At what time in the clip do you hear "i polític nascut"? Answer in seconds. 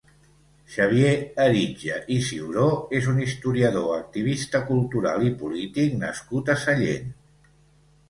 5.31-6.55